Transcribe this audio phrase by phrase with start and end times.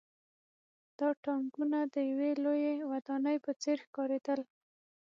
[0.99, 4.39] دا ټانکونه د یوې لویې ودانۍ په څېر ښکارېدل